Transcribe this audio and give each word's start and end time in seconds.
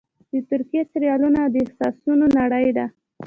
د 0.31 0.33
ترکیې 0.49 0.81
سریالونه 0.91 1.41
د 1.53 1.55
احساسونو 1.63 2.25
نړۍ 2.39 2.67
ده. 2.77 2.85